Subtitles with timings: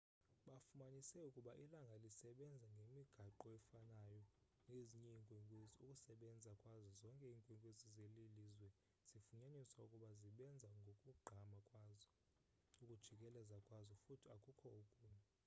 [0.47, 4.19] bafumanise ukuba ilanga lisebenza ngemigaqo efanayo
[4.69, 8.67] nezinye iinkwenkwezi ukusebenza kwazo zonke iinkwenkwezi zelilizwe
[9.09, 12.09] zifunyaniswe ukuba zibenza ngokugqama kwazo
[12.81, 15.23] ukujikeleza kwazo futhi akukho okunye